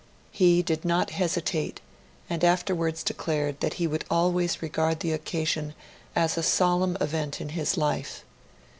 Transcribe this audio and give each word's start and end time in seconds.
He 0.31 0.63
did 0.63 0.83
not 0.83 1.11
hesitate, 1.11 1.79
and 2.27 2.43
afterwards 2.43 3.03
declared 3.03 3.59
that 3.59 3.75
he 3.75 3.85
would 3.85 4.03
always 4.09 4.59
regard 4.59 5.01
the 5.01 5.11
occasion 5.11 5.75
as 6.15 6.39
a 6.39 6.41
solemn 6.41 6.97
event 6.99 7.39
in 7.39 7.49
his 7.49 7.77
life. 7.77 8.25